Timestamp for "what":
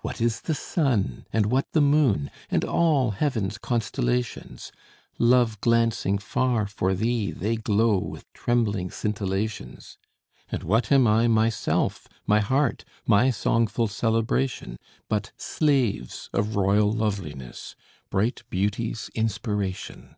0.00-0.20, 1.46-1.68, 10.64-10.90